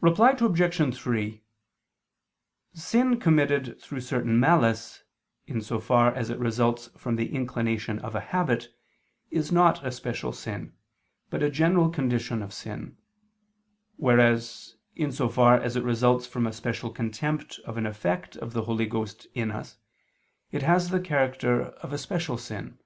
[0.00, 0.94] Reply Obj.
[0.96, 1.40] 3:
[2.74, 5.04] Sin committed through certain malice,
[5.46, 8.74] in so far as it results from the inclination of a habit,
[9.30, 10.72] is not a special sin,
[11.30, 12.96] but a general condition of sin:
[13.94, 18.54] whereas, in so far as it results from a special contempt of an effect of
[18.54, 19.78] the Holy Ghost in us,
[20.50, 22.80] it has the character of a special sin.